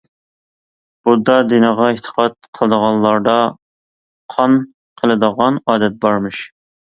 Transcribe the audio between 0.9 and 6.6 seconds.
بۇددا دىنىغا ئېتىقاد قىلىدىغانلاردا قان قىلىدىغان ئادەت بارمىش.